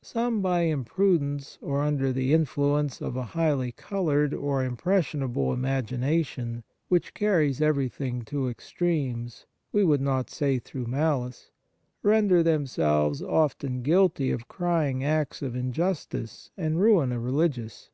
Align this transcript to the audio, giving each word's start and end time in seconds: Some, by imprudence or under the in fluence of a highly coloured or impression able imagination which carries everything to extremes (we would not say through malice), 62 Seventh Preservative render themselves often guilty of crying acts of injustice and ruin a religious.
Some, 0.00 0.40
by 0.40 0.60
imprudence 0.62 1.58
or 1.60 1.82
under 1.82 2.10
the 2.10 2.32
in 2.32 2.46
fluence 2.46 3.02
of 3.02 3.14
a 3.14 3.22
highly 3.36 3.72
coloured 3.72 4.32
or 4.32 4.64
impression 4.64 5.22
able 5.22 5.52
imagination 5.52 6.64
which 6.88 7.12
carries 7.12 7.60
everything 7.60 8.22
to 8.22 8.48
extremes 8.48 9.44
(we 9.72 9.84
would 9.84 10.00
not 10.00 10.30
say 10.30 10.58
through 10.58 10.86
malice), 10.86 11.50
62 12.02 12.02
Seventh 12.02 12.02
Preservative 12.02 12.10
render 12.38 12.42
themselves 12.42 13.22
often 13.22 13.82
guilty 13.82 14.30
of 14.30 14.48
crying 14.48 15.04
acts 15.04 15.42
of 15.42 15.54
injustice 15.54 16.50
and 16.56 16.80
ruin 16.80 17.12
a 17.12 17.20
religious. 17.20 17.90